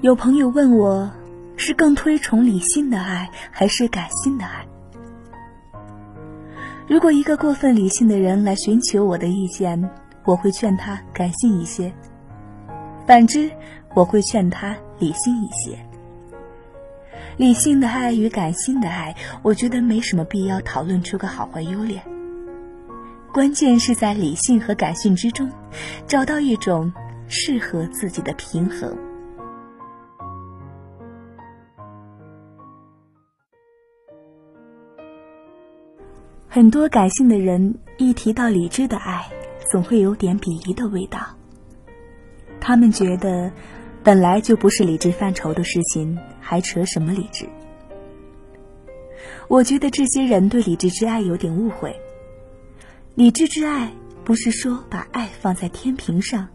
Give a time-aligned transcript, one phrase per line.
[0.00, 1.10] 有朋友问我，
[1.56, 4.64] 是更推崇理性的爱，还是感性的爱？
[6.86, 9.90] 如果一个过分理性的人来寻求我的意见，
[10.24, 11.90] 我会劝他感性一些；
[13.08, 13.50] 反之，
[13.92, 15.76] 我会劝他理性一些。
[17.36, 22.00] 理性的爱与感性的爱，我觉得没什么必要讨论出个好坏优劣。
[23.32, 25.50] 关键是在理性和感性之中，
[26.06, 26.92] 找到一种
[27.26, 28.96] 适合自己的平衡。
[36.58, 39.24] 很多感性的人一提到理智的爱，
[39.70, 41.20] 总会有点鄙夷的味道。
[42.58, 43.52] 他们觉得，
[44.02, 47.48] 本来就不是理智范畴的事情，还扯什么理智？
[49.46, 51.94] 我觉得这些人对理智之爱有点误会。
[53.14, 53.92] 理智之爱
[54.24, 56.48] 不是说把爱放在天平上，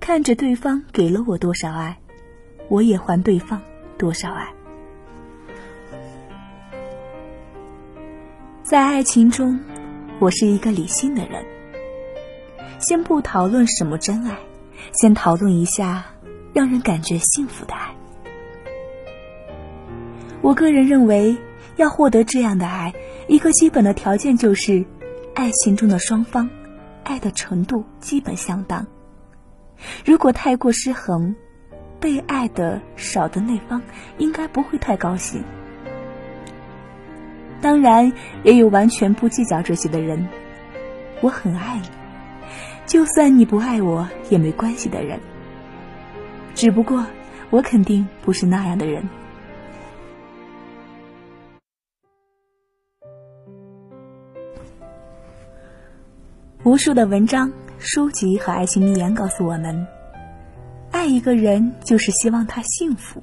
[0.00, 1.98] 看着对方给了我多少爱，
[2.70, 3.60] 我也还对方
[3.98, 4.48] 多少爱。
[8.68, 9.58] 在爱情中，
[10.18, 11.42] 我是一个理性的人。
[12.78, 14.38] 先不讨论什么真爱，
[14.92, 16.04] 先讨论一下
[16.52, 17.96] 让人感觉幸福的爱。
[20.42, 21.34] 我个人认为，
[21.76, 22.92] 要获得这样的爱，
[23.26, 24.84] 一个基本的条件就是。
[25.34, 26.50] 爱情中的双方，
[27.04, 28.86] 爱的程度基本相当。
[30.04, 31.34] 如果太过失衡，
[32.00, 33.80] 被爱的少的那方
[34.18, 35.42] 应该不会太高兴。
[37.60, 38.12] 当然，
[38.44, 40.26] 也有完全不计较这些的人。
[41.20, 41.88] 我很爱你，
[42.86, 45.18] 就算你不爱我也没关系的人。
[46.54, 47.04] 只不过，
[47.50, 49.08] 我肯定不是那样的人。
[56.64, 59.86] 无数的文章、书籍和爱情名言告诉我们：
[60.90, 63.22] 爱一个人就是希望他幸福。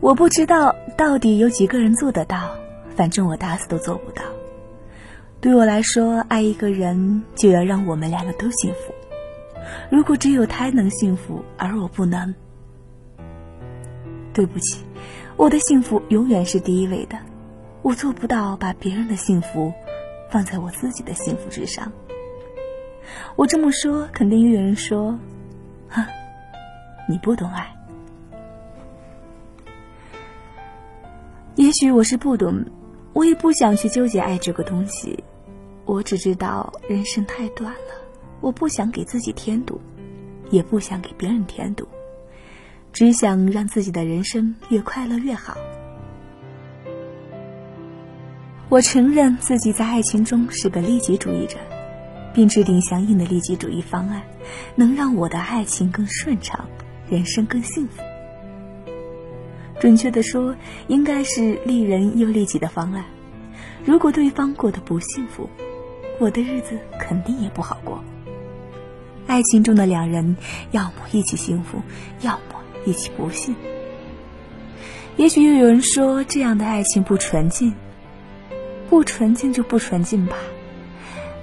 [0.00, 2.57] 我不知道到底有几个人做得到，
[2.98, 4.24] 反正我打死都做不到。
[5.40, 8.92] 对我来说，爱一个人就要让我们两个都幸福。
[9.88, 12.34] 如果只有他能幸福，而我不能，
[14.32, 14.84] 对不起，
[15.36, 17.16] 我的幸福永远是第一位的。
[17.82, 19.72] 我做不到把别人的幸福。
[20.30, 21.90] 放在我自己的幸福之上。
[23.34, 25.18] 我这么说，肯定又有人说
[25.88, 26.06] ：“哈，
[27.08, 27.66] 你不懂爱。”
[31.56, 32.62] 也许我是不懂，
[33.12, 35.22] 我也不想去纠结爱这个东西。
[35.84, 37.94] 我只知道人生太短了，
[38.40, 39.80] 我不想给自己添堵，
[40.50, 41.88] 也不想给别人添堵，
[42.92, 45.56] 只想让自己的人生越快乐越好。
[48.68, 51.56] 我承认自己在爱情中是个利己主义者，
[52.34, 54.22] 并制定相应的利己主义方案，
[54.76, 56.68] 能让我的爱情更顺畅，
[57.08, 58.02] 人生更幸福。
[59.80, 60.56] 准确的说，
[60.86, 63.04] 应该是利人又利己的方案。
[63.84, 65.48] 如果对方过得不幸福，
[66.18, 68.02] 我的日子肯定也不好过。
[69.26, 70.36] 爱情中的两人，
[70.70, 71.82] 要么一起幸福，
[72.22, 73.54] 要么一起不幸。
[75.16, 77.74] 也许又有人说，这样的爱情不纯净。
[78.88, 80.36] 不纯净就不纯净吧，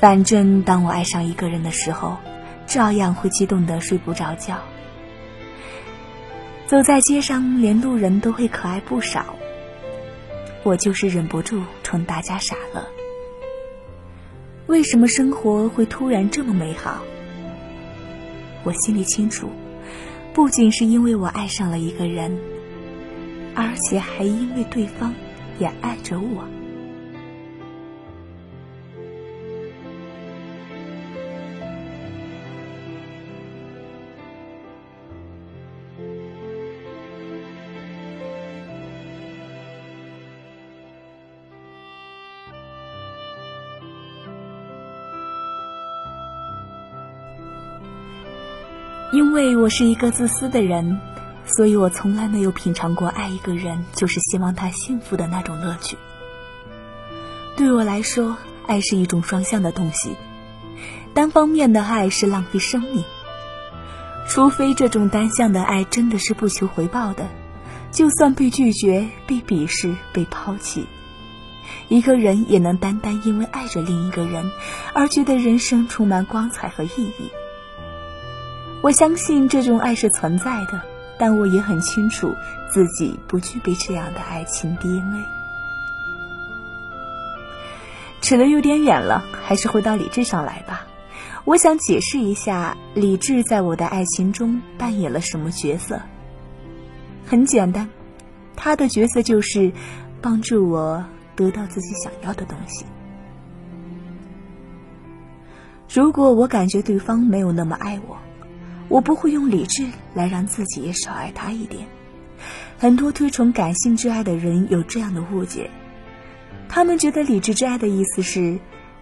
[0.00, 2.16] 反正当我爱上一个人的时候，
[2.66, 4.58] 照样会激动的睡不着觉。
[6.66, 9.36] 走在街上，连路人都会可爱不少。
[10.64, 12.88] 我就是忍不住冲大家傻了。
[14.66, 17.02] 为什么生活会突然这么美好？
[18.64, 19.48] 我心里清楚，
[20.34, 22.36] 不仅是因为我爱上了一个人，
[23.54, 25.14] 而且还因为对方
[25.60, 26.44] 也爱着我。
[49.16, 51.00] 因为我是一个自私的人，
[51.46, 55.96] 所以我从来没有品尝过爱一个人就是希望他幸福的那种乐趣。
[57.56, 58.36] 对我来说，
[58.66, 60.16] 爱是一种双向的东西，
[61.14, 63.04] 单方面的爱是浪费生命。
[64.28, 67.26] 除非这种单向的爱真的是不求回报的，
[67.90, 70.86] 就算被拒绝、被鄙视、被抛弃，
[71.88, 74.50] 一个人也能单单因为爱着另一个人
[74.92, 77.30] 而觉得人生充满光彩和意义。
[78.82, 80.80] 我相信这种爱是存在的，
[81.18, 82.34] 但我也很清楚
[82.70, 85.24] 自己不具备这样的爱情 DNA。
[88.20, 90.86] 扯得有点远了，还是回到理智上来吧。
[91.44, 96.00] 我想解释一下理智在我的爱情中扮演了什么角色，
[97.24, 97.88] 很简单，
[98.56, 99.72] 他的角色就是
[100.20, 101.04] 帮助我
[101.36, 102.84] 得到自己想要的东西。
[105.92, 108.16] 如果我感觉对方没有那么爱我，
[108.88, 111.86] 我不会用理智来让自己也少爱他一点。
[112.78, 115.70] 很多推崇感性之爱的人有这样的误解，
[116.68, 118.58] 他们觉得理智之爱的意思是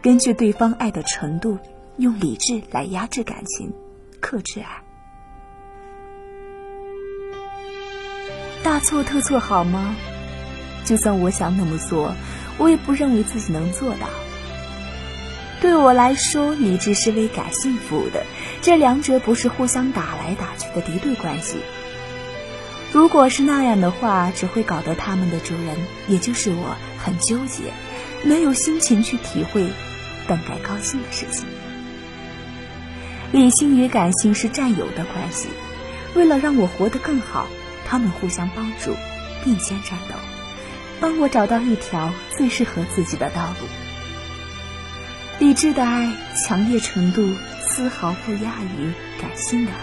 [0.00, 1.58] 根据对方爱的程度，
[1.98, 3.72] 用理智来压制感情，
[4.20, 4.82] 克制爱。
[8.62, 9.94] 大错特错，好吗？
[10.84, 12.14] 就算我想那么做，
[12.58, 14.08] 我也不认为自己能做到。
[15.60, 18.24] 对我来说，理智是为感性服务的，
[18.62, 21.58] 这两者不是互相打来打去的敌对关系。
[22.92, 25.76] 如果是那样的话，只会搞得他们的主人，
[26.06, 27.64] 也就是我，很纠结，
[28.22, 29.68] 没有心情去体会
[30.26, 31.44] 本该高兴的事情。
[33.32, 35.48] 理性与感性是战友的关系，
[36.14, 37.46] 为了让我活得更好。
[37.84, 38.94] 他们互相帮助，
[39.42, 40.14] 并肩战斗，
[41.00, 43.87] 帮我找到一条最适合自己的道路。
[45.38, 47.22] 理智的爱，强烈程度
[47.60, 48.92] 丝毫不亚于
[49.22, 49.78] 感性的爱。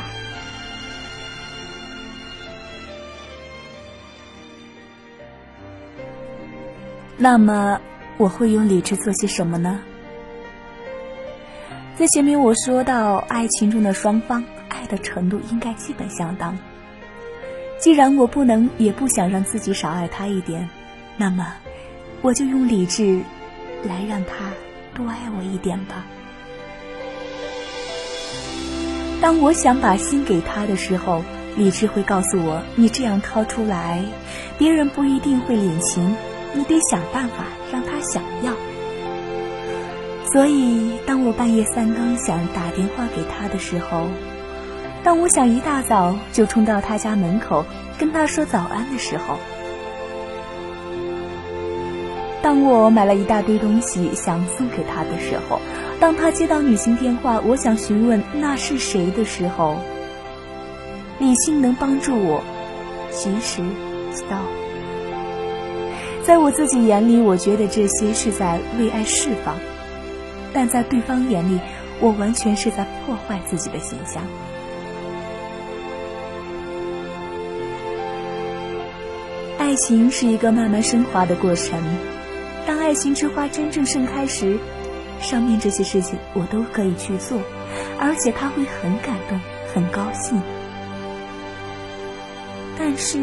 [7.17, 7.79] 那么，
[8.17, 9.79] 我会用理智做些什么呢？
[11.95, 16.57] 在前面我说到，爱情中的双方爱的程度应该基本相当。
[17.79, 20.69] 既然我不能也不想让自己少爱他一点，
[21.15, 21.53] 那么
[22.21, 23.21] 我就用理智
[23.85, 24.51] 来让他
[24.95, 26.05] 多爱我一点吧。
[29.21, 31.21] 当我想把心给他的时候，
[31.57, 34.03] 理智会告诉我：你这样掏出来，
[34.57, 36.15] 别人不一定会领情，
[36.53, 38.53] 你得想办法让他想要。
[40.31, 44.07] 所以，当我半夜三更想打电话给他的时候，
[45.03, 47.65] 当我想一大早就冲到他家门口
[47.97, 49.37] 跟他说早安的时候，
[52.45, 55.59] 当我买了一大堆东西想送给他的时候，
[55.99, 59.77] 当他接到女性电话，我想询问那是谁的时候，
[61.17, 62.43] 理性能帮助我
[63.09, 63.63] 及时
[64.13, 64.45] stop。
[66.21, 69.55] 在我自己眼里，我觉得这些是在为爱释放，
[70.53, 71.59] 但在对方眼里，
[71.99, 74.21] 我完全是在破坏自己的形象。
[79.57, 81.81] 爱情是一个慢慢升华的过程。
[82.85, 84.59] 爱情之花真正盛开时，
[85.19, 87.41] 上面这些事情我都可以去做，
[87.99, 89.41] 而且他会很感动、
[89.73, 90.39] 很高兴。
[92.77, 93.19] 但是，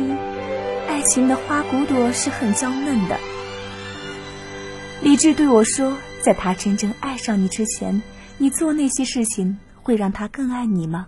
[0.88, 3.16] 爱情的花骨朵是很娇嫩的。
[5.00, 8.02] 理智对我说：“在他真正爱上你之前，
[8.38, 11.06] 你做那些事情会让他更爱你吗？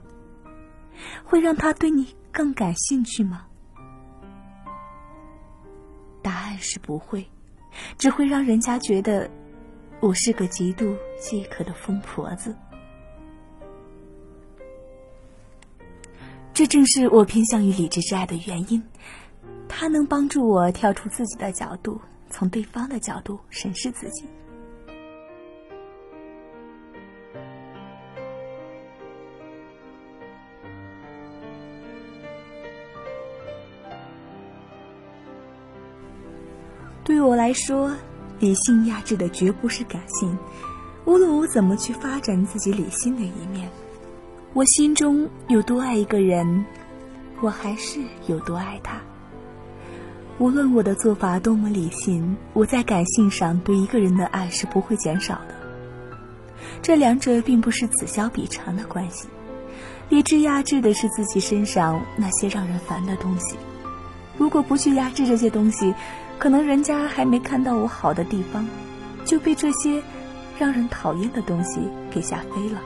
[1.25, 3.47] 会让他对你更感兴趣吗？”
[6.23, 7.27] 答案是不会，
[7.99, 9.31] 只会让人家觉得
[10.01, 12.55] 我是个极度饥渴的疯婆子。
[16.53, 18.83] 这正是我偏向于理智之爱的原因，
[19.69, 22.01] 它能帮助我跳出自己的角度，
[22.31, 24.25] 从对方的角度审视自己。
[37.45, 37.95] 来说，
[38.39, 40.35] 理性压制的绝不是感性。
[41.05, 43.69] 无论我怎么去发展自己理性的一面，
[44.55, 46.65] 我心中有多爱一个人，
[47.43, 48.99] 我还是有多爱他。
[50.39, 55.55] 无论我的做法多么理性，我在感性上对一个人的爱是不会减少的。
[56.81, 59.29] 这两者并不是此消彼长的关系。
[60.09, 63.55] 理智压制的是自己身上那些让人烦的东西。
[64.39, 65.95] 如果不去压制这些东西，
[66.39, 68.67] 可能人家还没看到我好的地方，
[69.25, 70.03] 就被这些
[70.59, 72.81] 让人讨厌的东西给吓飞了。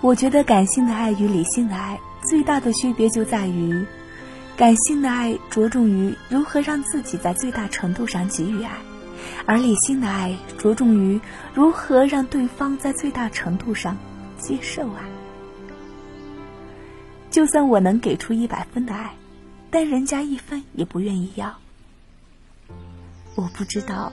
[0.00, 3.84] 我觉得感性的爱与理性的爱最大的区别就在于，
[4.56, 8.70] 感性的爱着重于如何让自己在最大程度上给予爱，
[9.46, 11.20] 而理性的爱着重于
[11.54, 13.96] 如何让对方在最大程度上
[14.38, 15.15] 接受爱。
[17.36, 19.14] 就算我能给出一百分的爱，
[19.70, 21.54] 但人家一分也不愿意要，
[23.34, 24.10] 我不知道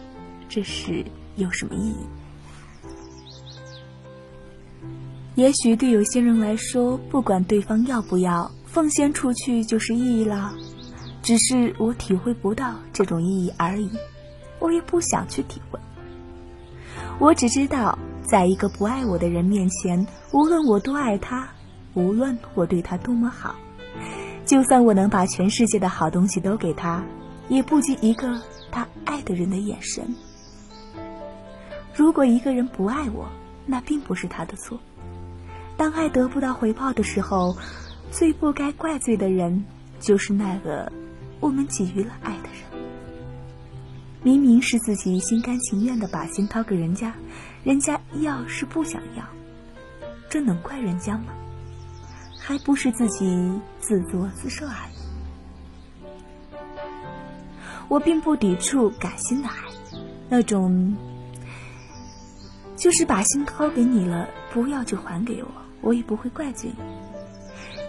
[0.50, 1.06] 这是
[1.38, 1.96] 有什么意义。
[5.36, 10.54] 也许对有些人来说，不管对方要不要，奉献出去就是意义了。
[11.22, 13.90] 只是我体会不到这种意义而已，
[14.60, 15.80] 我也不想去体会。
[17.20, 21.48] 我只知道，在一个不爱我的人面前，无论我多爱他。
[21.94, 23.56] 无论我对他多么好，
[24.46, 27.04] 就算我能把全世界的好东西都给他，
[27.50, 30.04] 也不及一个他爱的人的眼神。
[31.96, 33.28] 如果一个人不爱我，
[33.66, 34.80] 那并不是他的错。
[35.78, 37.56] 当爱得不到回报的时候，
[38.12, 39.64] 最不该怪罪的人
[40.00, 40.92] 就是那个
[41.40, 42.84] 我们给予了爱的人。
[44.24, 47.14] 明明是自己心甘情愿的把心掏给人家，
[47.64, 49.24] 人家要是不想要，
[50.30, 51.26] 这能怪人家吗？
[52.46, 54.96] 还不是自己自作自受而已。
[57.88, 59.56] 我并不抵触感性的爱，
[60.28, 60.94] 那种
[62.76, 66.84] 就是把心掏给你了，不要就还给我，我也不会怪罪你。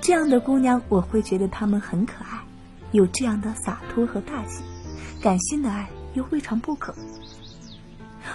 [0.01, 2.41] 这样的姑娘，我会觉得她们很可爱，
[2.93, 4.63] 有这样的洒脱和大气。
[5.21, 6.95] 感性的爱又未尝不可。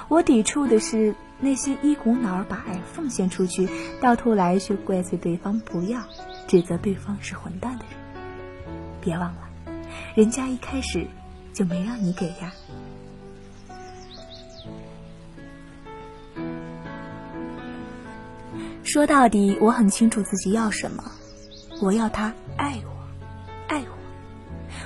[0.10, 1.16] 我抵触的是。
[1.42, 3.70] 那些一股脑儿把爱奉献出去，
[4.02, 6.02] 到头来却怪罪对方不要，
[6.48, 7.94] 指责对方是混蛋的人。
[9.02, 9.50] 别忘了，
[10.16, 11.08] 人家一开始
[11.54, 12.54] 就没让你给呀。
[18.84, 21.04] 说到底，我很清楚自己要什么，
[21.82, 22.92] 我要他爱我，
[23.68, 23.88] 爱我，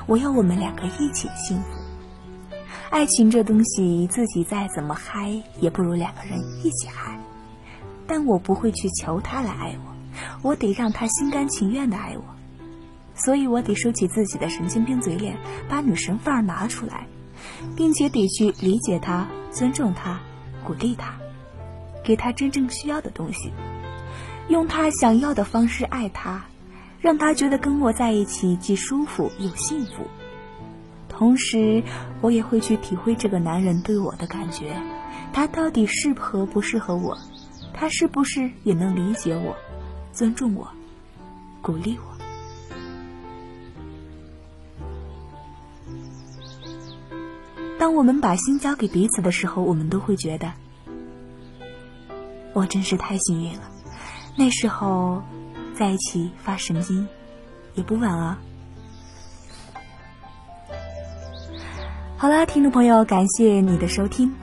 [0.05, 1.82] 我要我们两个一起幸福。
[2.93, 7.19] 爱情这东西，自己再怎么嗨，也不如两个人一起嗨。
[8.05, 12.23] 但我不会去求他来爱我，我得让他心甘情愿的爱我。
[13.15, 15.35] 所以我得收起自己的神经病嘴脸，
[15.67, 17.07] 把女神范儿拿出来，
[17.75, 20.19] 并且得去理解他、尊重他、
[20.63, 21.15] 鼓励他，
[22.03, 23.51] 给他真正需要的东西，
[24.49, 26.45] 用他想要的方式爱他，
[27.01, 30.05] 让他觉得跟我在一起既舒服又幸福。
[31.15, 31.83] 同时，
[32.21, 34.75] 我也会去体会这个男人对我的感觉，
[35.31, 37.17] 他到底适合不适合我，
[37.73, 39.55] 他是不是也能理解我、
[40.11, 40.67] 尊重我、
[41.61, 42.13] 鼓励我。
[47.79, 50.51] 当我们把心交给彼此的时候，我们都会觉得，
[52.53, 53.69] 我真是太幸运了。
[54.35, 55.21] 那时候，
[55.75, 57.07] 在一起发神经，
[57.75, 58.39] 也不晚啊。
[62.23, 64.33] 好了，听众朋友，感谢你的收听。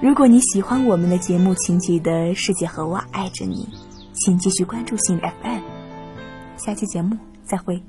[0.00, 3.68] 如果你喜欢我们的节目，请记得世界和我爱着你，
[4.14, 5.60] 请继续关注新 FM。
[6.56, 7.82] 下期节目再会。